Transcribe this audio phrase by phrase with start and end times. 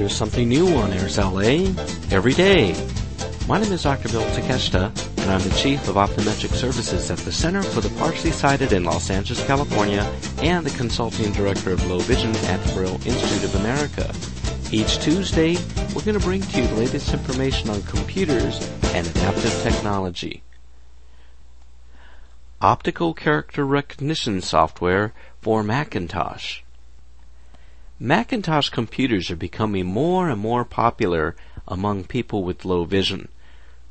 [0.00, 1.74] There's something new on Airs LA
[2.10, 2.74] every day.
[3.46, 4.08] My name is Dr.
[4.08, 8.30] Bill Takeshita, and I'm the Chief of Optometric Services at the Center for the Partially
[8.30, 12.98] Sighted in Los Angeles, California, and the Consulting Director of Low Vision at the Braille
[13.04, 14.10] Institute of America.
[14.72, 15.58] Each Tuesday,
[15.94, 18.58] we're going to bring to you the latest information on computers
[18.94, 20.42] and adaptive technology.
[22.62, 25.12] Optical Character Recognition Software
[25.42, 26.62] for Macintosh.
[28.02, 31.36] Macintosh computers are becoming more and more popular
[31.68, 33.28] among people with low vision.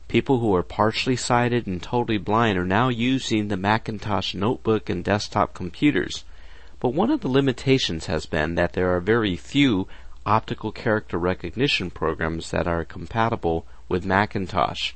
[0.07, 5.03] People who are partially sighted and totally blind are now using the Macintosh notebook and
[5.03, 6.23] desktop computers.
[6.79, 9.87] But one of the limitations has been that there are very few
[10.25, 14.93] optical character recognition programs that are compatible with Macintosh.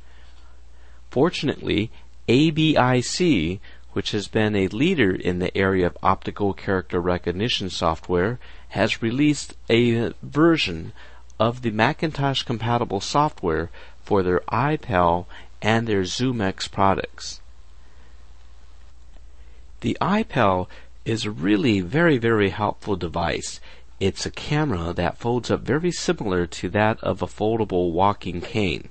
[1.12, 1.92] Fortunately,
[2.28, 3.60] ABiSee,
[3.92, 8.40] which has been a leader in the area of optical character recognition software,
[8.74, 10.94] has released a version
[11.40, 13.70] of the Macintosh compatible software
[14.04, 15.28] for their EyePal
[15.62, 17.40] and their ZoomEx products.
[19.82, 20.68] The EyePal
[21.06, 23.60] is a really very, very helpful device.
[24.00, 28.90] It's a camera that folds up very similar to that of a foldable walking cane.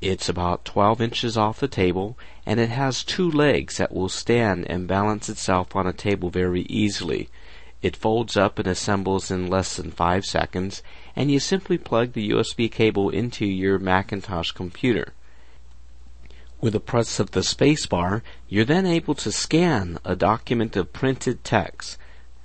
[0.00, 4.66] It's about 12 inches off the table and it has two legs that will stand
[4.68, 7.28] and balance itself on a table very easily.
[7.84, 10.82] It folds up and assembles in less than 5 seconds,
[11.14, 15.12] and you simply plug the USB cable into your Macintosh computer.
[16.62, 21.44] With the press of the spacebar, you're then able to scan a document of printed
[21.44, 21.98] text.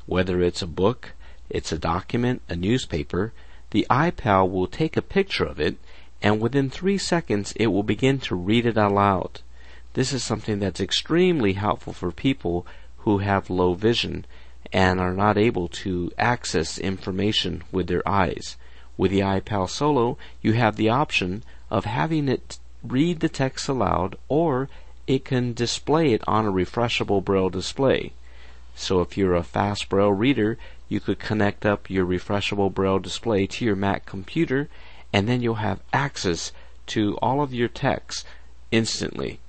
[0.07, 1.13] Whether it's a book,
[1.49, 3.31] it's a document, a newspaper,
[3.69, 5.77] the EyePal will take a picture of it,
[6.21, 9.39] and within three seconds it will begin to read it aloud.
[9.93, 12.67] This is something that's extremely helpful for people
[13.05, 14.25] who have low vision
[14.71, 18.55] and are not able to access information with their eyes.
[18.97, 24.17] With the EyePal Solo, you have the option of having it read the text aloud
[24.27, 24.69] or
[25.07, 28.11] it can display it on a refreshable braille display.
[28.75, 30.57] So if you're a fast braille reader,
[30.87, 34.69] you could connect up your refreshable braille display to your Mac computer
[35.11, 36.51] and then you'll have access
[36.87, 38.25] to all of your text
[38.71, 39.39] instantly.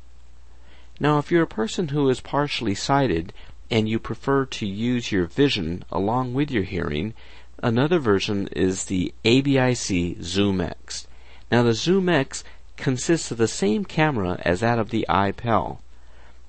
[0.99, 3.33] Now if you're a person who is partially sighted,
[3.71, 7.15] and you prefer to use your vision along with your hearing,
[7.63, 11.07] another version is the ABiSee ZoomEx.
[11.51, 12.43] Now the ZoomEx
[12.77, 15.79] consists of the same camera as that of the EyePal.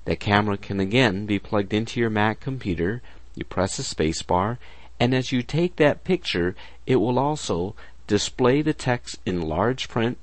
[0.04, 3.02] The camera can again be plugged into your Mac computer.
[3.36, 4.58] You press the spacebar,
[4.98, 6.56] and as you take that picture,
[6.86, 10.18] it will also display the text in large print,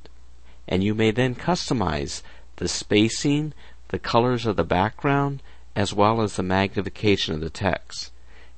[0.68, 2.22] and you may then customize
[2.58, 3.54] the spacing,
[3.88, 5.42] the colors of the background,
[5.76, 8.12] as well as the magnification of the text.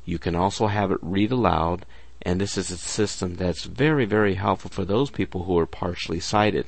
[0.05, 1.85] You can also have it read aloud,
[2.21, 6.19] and this is a system that's very, very helpful for those people who are partially
[6.19, 6.65] sighted.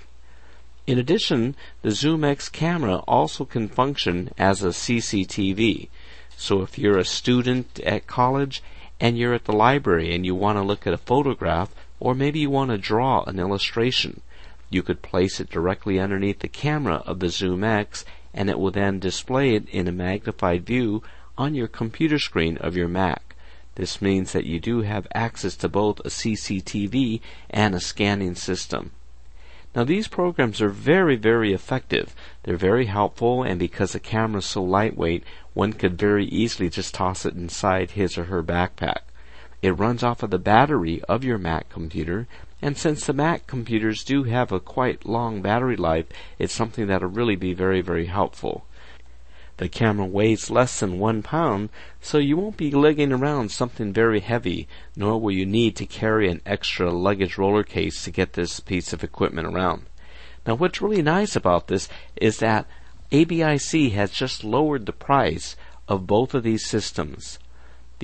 [0.86, 5.88] In addition, the ZoomEx camera also can function as a CCTV.
[6.36, 8.62] So if you're a student at college
[9.00, 12.40] and you're at the library and you want to look at a photograph, or maybe
[12.40, 14.22] you want to draw an illustration,
[14.70, 19.00] you could place it directly underneath the camera of the ZoomEx and it will then
[19.00, 21.04] display it in a magnified view
[21.38, 23.36] on your computer screen of your Mac.
[23.76, 28.92] This means that you do have access to both a CCTV and a scanning system.
[29.76, 32.16] Now these programs are very, very effective.
[32.44, 35.24] They're very helpful and because the camera is so lightweight,
[35.54, 39.00] one could very easily just toss it inside his or her backpack.
[39.64, 42.28] It runs off of the battery of your Mac computer
[42.63, 46.06] and since the Mac computers do have a quite long battery life,
[46.40, 48.66] it's something that'll really be very, very helpful.
[49.57, 54.22] The camera weighs less than one pound, so you won't be lugging around something very
[54.22, 58.62] heavy, nor will you need to carry an extra luggage roller case to get this
[58.62, 59.84] piece of equipment around.
[60.47, 62.66] Now what's really nice about this is that
[63.12, 65.57] ABiSee has just lowered the price
[65.90, 67.39] of both of these systems.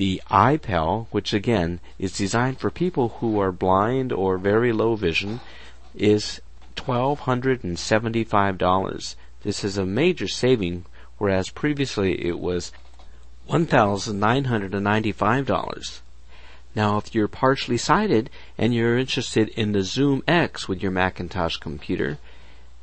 [0.00, 5.40] The EyePal, which again is designed for people who are blind or very low vision,
[5.94, 6.40] is
[6.76, 9.14] $1,275.
[9.42, 10.86] This is a major saving,
[11.18, 12.72] whereas previously it was
[13.50, 16.00] $1,995.
[16.74, 22.16] Now, if you're partially sighted and you're interested in the ZoomEx with your Macintosh computer,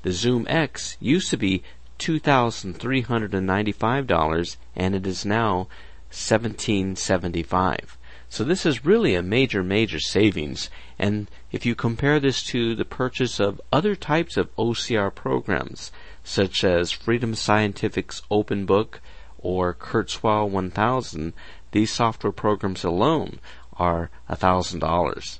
[0.04, 1.64] the ZoomEx used to be
[1.98, 5.68] $2,395 and it is now
[6.10, 7.98] 1775.
[8.30, 10.70] So this is really a major, major savings.
[11.00, 15.92] And if you compare this to the purchase of other types of OCR programs,
[16.24, 18.96] such as Freedom Scientific's OpenBook
[19.38, 21.34] or Kurzweil 1000,
[21.72, 23.40] these software programs alone
[23.78, 25.40] are $1,000.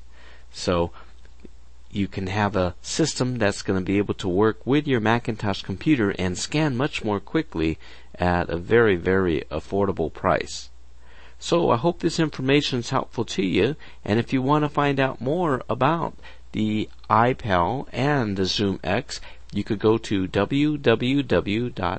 [0.52, 0.92] So
[1.98, 5.64] you can have a system that's going to be able to work with your Macintosh
[5.64, 7.80] computer and scan much more quickly
[8.16, 10.70] at a very, very affordable price.
[11.40, 15.00] So I hope this information is helpful to you, and if you want to find
[15.00, 16.16] out more about
[16.52, 19.20] the EyePal and the ZoomEx,
[19.52, 21.94] you could go to www.abisee.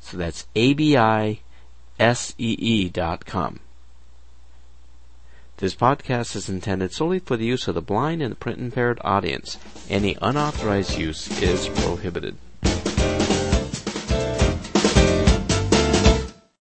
[0.00, 1.40] So that's abisee.com.
[5.58, 9.00] This podcast is intended solely for the use of the blind and the print impaired
[9.02, 9.56] audience.
[9.88, 12.36] Any unauthorized use is prohibited.